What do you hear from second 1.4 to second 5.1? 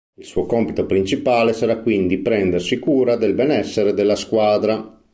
sarà quindi prendersi cura del benessere della squadra.